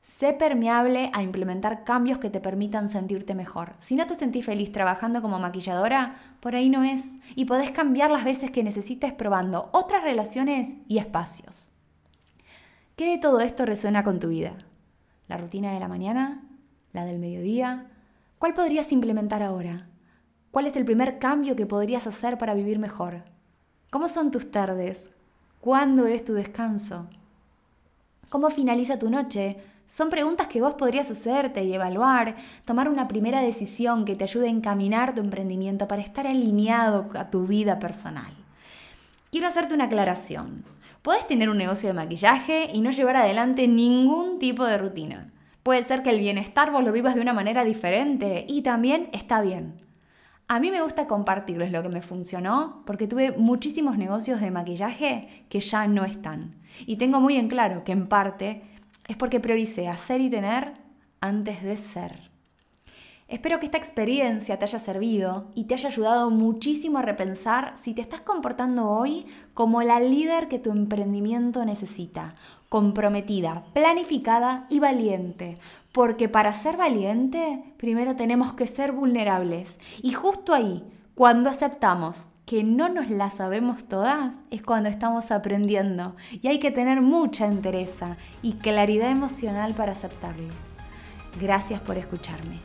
Sé 0.01 0.31
permeable 0.31 1.11
a 1.11 1.23
implementar 1.23 1.83
cambios 1.83 2.19
que 2.19 2.29
te 2.29 2.39
permitan 2.39 2.87
sentirte 2.87 3.35
mejor. 3.35 3.73
Si 3.79 3.97
no 3.97 4.07
te 4.07 4.15
sentís 4.15 4.45
feliz 4.45 4.71
trabajando 4.71 5.21
como 5.21 5.39
maquilladora, 5.39 6.15
por 6.39 6.55
ahí 6.55 6.69
no 6.69 6.85
es. 6.85 7.15
Y 7.35 7.43
podés 7.43 7.71
cambiar 7.71 8.09
las 8.09 8.23
veces 8.23 8.49
que 8.49 8.63
necesites 8.63 9.11
probando 9.11 9.69
otras 9.73 10.03
relaciones 10.03 10.75
y 10.87 10.99
espacios. 10.99 11.71
¿Qué 12.95 13.11
de 13.11 13.17
todo 13.17 13.41
esto 13.41 13.65
resuena 13.65 14.05
con 14.05 14.19
tu 14.19 14.29
vida? 14.29 14.57
¿La 15.27 15.35
rutina 15.35 15.73
de 15.73 15.81
la 15.81 15.89
mañana? 15.89 16.47
¿La 16.93 17.03
del 17.03 17.19
mediodía? 17.19 17.87
¿Cuál 18.37 18.53
podrías 18.53 18.93
implementar 18.93 19.43
ahora? 19.43 19.89
¿Cuál 20.51 20.65
es 20.65 20.75
el 20.75 20.83
primer 20.83 21.19
cambio 21.19 21.55
que 21.55 21.67
podrías 21.67 22.07
hacer 22.07 22.39
para 22.39 22.55
vivir 22.55 22.79
mejor? 22.79 23.21
¿Cómo 23.91 24.07
son 24.07 24.31
tus 24.31 24.49
tardes? 24.49 25.11
¿Cuándo 25.61 26.07
es 26.07 26.25
tu 26.25 26.33
descanso? 26.33 27.07
¿Cómo 28.29 28.49
finaliza 28.49 28.97
tu 28.97 29.11
noche? 29.11 29.57
Son 29.85 30.09
preguntas 30.09 30.47
que 30.47 30.61
vos 30.61 30.73
podrías 30.73 31.11
hacerte 31.11 31.63
y 31.63 31.73
evaluar, 31.73 32.35
tomar 32.65 32.89
una 32.89 33.07
primera 33.07 33.41
decisión 33.41 34.05
que 34.05 34.15
te 34.15 34.23
ayude 34.23 34.47
a 34.47 34.51
encaminar 34.51 35.13
tu 35.13 35.21
emprendimiento 35.21 35.87
para 35.87 36.01
estar 36.01 36.25
alineado 36.25 37.07
a 37.13 37.29
tu 37.29 37.45
vida 37.45 37.79
personal. 37.79 38.31
Quiero 39.31 39.47
hacerte 39.47 39.75
una 39.75 39.85
aclaración. 39.85 40.63
Puedes 41.03 41.27
tener 41.27 41.51
un 41.51 41.57
negocio 41.57 41.89
de 41.89 41.93
maquillaje 41.93 42.71
y 42.73 42.81
no 42.81 42.89
llevar 42.89 43.17
adelante 43.17 43.67
ningún 43.67 44.39
tipo 44.39 44.65
de 44.65 44.79
rutina. 44.79 45.31
Puede 45.61 45.83
ser 45.83 46.01
que 46.01 46.09
el 46.09 46.19
bienestar 46.19 46.71
vos 46.71 46.83
lo 46.83 46.91
vivas 46.91 47.13
de 47.13 47.21
una 47.21 47.33
manera 47.33 47.63
diferente 47.63 48.45
y 48.47 48.63
también 48.63 49.09
está 49.13 49.41
bien. 49.41 49.88
A 50.51 50.59
mí 50.59 50.71
me 50.71 50.81
gusta 50.81 51.05
compartirles 51.05 51.71
lo 51.71 51.83
que 51.83 51.89
me 51.89 52.01
funcionó 52.01 52.81
porque 52.87 53.05
tuve 53.05 53.33
muchísimos 53.33 53.99
negocios 53.99 54.41
de 54.41 54.49
maquillaje 54.49 55.45
que 55.47 55.59
ya 55.59 55.87
no 55.87 56.05
están. 56.05 56.55
Y 56.87 56.95
tengo 56.95 57.19
muy 57.19 57.35
en 57.35 57.49
claro 57.49 57.83
que 57.83 57.91
en 57.91 58.07
parte 58.07 58.63
es 59.07 59.15
porque 59.15 59.39
prioricé 59.39 59.87
hacer 59.87 60.21
y 60.21 60.29
tener 60.31 60.73
antes 61.21 61.61
de 61.61 61.77
ser. 61.77 62.31
Espero 63.27 63.59
que 63.59 63.67
esta 63.67 63.77
experiencia 63.77 64.57
te 64.57 64.65
haya 64.65 64.79
servido 64.79 65.51
y 65.53 65.65
te 65.65 65.75
haya 65.75 65.89
ayudado 65.89 66.31
muchísimo 66.31 66.97
a 66.97 67.03
repensar 67.03 67.73
si 67.77 67.93
te 67.93 68.01
estás 68.01 68.21
comportando 68.21 68.89
hoy 68.89 69.27
como 69.53 69.83
la 69.83 69.99
líder 69.99 70.47
que 70.47 70.57
tu 70.57 70.71
emprendimiento 70.71 71.63
necesita, 71.63 72.33
comprometida, 72.69 73.63
planificada 73.73 74.65
y 74.69 74.79
valiente. 74.79 75.57
Porque 75.91 76.29
para 76.29 76.53
ser 76.53 76.77
valiente, 76.77 77.63
primero 77.77 78.15
tenemos 78.15 78.53
que 78.53 78.67
ser 78.67 78.91
vulnerables. 78.91 79.79
Y 80.01 80.13
justo 80.13 80.53
ahí, 80.53 80.83
cuando 81.15 81.49
aceptamos 81.49 82.27
que 82.45 82.63
no 82.63 82.89
nos 82.89 83.09
la 83.09 83.29
sabemos 83.29 83.83
todas, 83.85 84.43
es 84.49 84.63
cuando 84.63 84.89
estamos 84.89 85.31
aprendiendo. 85.31 86.15
Y 86.41 86.47
hay 86.47 86.59
que 86.59 86.71
tener 86.71 87.01
mucha 87.01 87.45
entereza 87.45 88.17
y 88.41 88.53
claridad 88.53 89.11
emocional 89.11 89.73
para 89.73 89.91
aceptarlo. 89.91 90.53
Gracias 91.39 91.79
por 91.81 91.97
escucharme. 91.97 92.59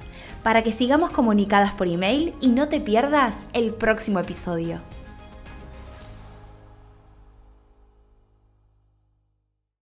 para 0.43 0.63
que 0.63 0.73
sigamos 0.73 1.11
comunicadas 1.11 1.75
por 1.75 1.87
email 1.87 2.33
y 2.41 2.49
no 2.49 2.69
te 2.69 2.81
pierdas 2.81 3.45
el 3.53 3.75
próximo 3.75 4.21
episodio. 4.21 4.81